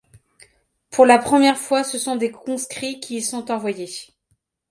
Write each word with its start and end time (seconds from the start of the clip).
Pour 0.89 1.05
la 1.05 1.19
première 1.19 1.59
fois, 1.59 1.83
ce 1.83 1.99
sont 1.99 2.15
des 2.15 2.31
conscrits 2.31 2.99
qui 2.99 3.17
y 3.17 3.21
sont 3.21 3.51
envoyés. 3.51 3.91